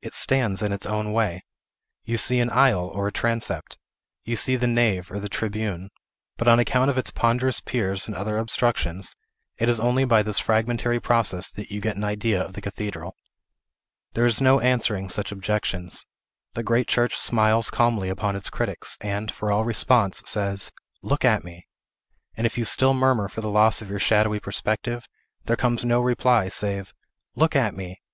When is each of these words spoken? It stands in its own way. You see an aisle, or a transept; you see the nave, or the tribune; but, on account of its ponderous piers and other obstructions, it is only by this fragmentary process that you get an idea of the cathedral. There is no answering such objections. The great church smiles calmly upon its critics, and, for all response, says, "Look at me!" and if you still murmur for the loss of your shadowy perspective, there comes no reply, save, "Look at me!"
It 0.00 0.14
stands 0.14 0.62
in 0.62 0.72
its 0.72 0.86
own 0.86 1.12
way. 1.12 1.44
You 2.02 2.16
see 2.16 2.40
an 2.40 2.48
aisle, 2.48 2.88
or 2.94 3.06
a 3.08 3.12
transept; 3.12 3.76
you 4.24 4.34
see 4.34 4.56
the 4.56 4.66
nave, 4.66 5.10
or 5.12 5.18
the 5.20 5.28
tribune; 5.28 5.90
but, 6.38 6.48
on 6.48 6.58
account 6.58 6.88
of 6.88 6.96
its 6.96 7.10
ponderous 7.10 7.60
piers 7.60 8.06
and 8.06 8.16
other 8.16 8.38
obstructions, 8.38 9.14
it 9.58 9.68
is 9.68 9.78
only 9.78 10.06
by 10.06 10.22
this 10.22 10.38
fragmentary 10.38 10.98
process 10.98 11.50
that 11.50 11.70
you 11.70 11.82
get 11.82 11.94
an 11.96 12.04
idea 12.04 12.42
of 12.42 12.54
the 12.54 12.62
cathedral. 12.62 13.16
There 14.14 14.24
is 14.24 14.40
no 14.40 14.60
answering 14.60 15.10
such 15.10 15.30
objections. 15.30 16.06
The 16.54 16.62
great 16.62 16.88
church 16.88 17.14
smiles 17.18 17.68
calmly 17.68 18.08
upon 18.08 18.34
its 18.34 18.48
critics, 18.48 18.96
and, 19.02 19.30
for 19.30 19.52
all 19.52 19.66
response, 19.66 20.22
says, 20.24 20.72
"Look 21.02 21.22
at 21.22 21.44
me!" 21.44 21.66
and 22.34 22.46
if 22.46 22.56
you 22.56 22.64
still 22.64 22.94
murmur 22.94 23.28
for 23.28 23.42
the 23.42 23.50
loss 23.50 23.82
of 23.82 23.90
your 23.90 23.98
shadowy 23.98 24.40
perspective, 24.40 25.06
there 25.44 25.54
comes 25.54 25.84
no 25.84 26.00
reply, 26.00 26.48
save, 26.48 26.94
"Look 27.34 27.54
at 27.54 27.74
me!" 27.76 28.00